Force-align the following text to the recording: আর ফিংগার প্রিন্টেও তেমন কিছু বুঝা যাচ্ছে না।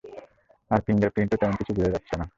আর 0.71 0.79
ফিংগার 0.85 1.11
প্রিন্টেও 1.13 1.39
তেমন 1.41 1.55
কিছু 1.59 1.71
বুঝা 1.75 1.93
যাচ্ছে 1.93 2.13
না। 2.19 2.25